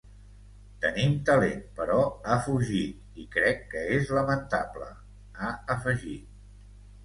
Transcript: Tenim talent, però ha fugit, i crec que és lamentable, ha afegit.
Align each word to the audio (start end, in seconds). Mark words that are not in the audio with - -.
Tenim 0.85 1.11
talent, 1.29 1.61
però 1.81 1.99
ha 2.07 2.39
fugit, 2.49 3.05
i 3.25 3.27
crec 3.37 3.63
que 3.77 3.87
és 4.01 4.17
lamentable, 4.19 4.91
ha 5.45 5.55
afegit. 5.79 6.29